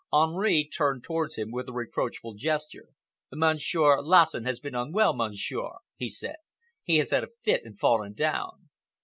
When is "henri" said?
0.11-0.67